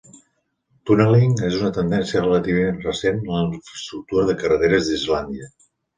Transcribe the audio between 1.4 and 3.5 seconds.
és una tendència relativament recent en la